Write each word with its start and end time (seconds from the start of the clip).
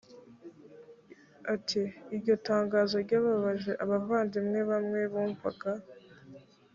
ati 1.53 1.81
iryo 2.15 2.33
tangazo 2.47 2.95
ryababaje 3.05 3.71
abavandimwe 3.83 4.59
bamwe 4.69 5.01
bumvaga 5.11 5.71